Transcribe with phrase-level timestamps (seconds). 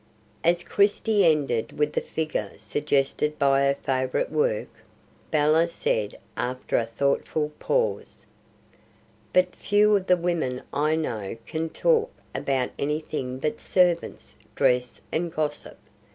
[0.43, 4.67] As Christie ended with the figure suggested by her favorite work,
[5.29, 8.25] Bella said after a thoughtful pause:
[9.31, 15.01] "But few of the women I know can talk about any thing but servants, dress,
[15.11, 15.77] and gossip.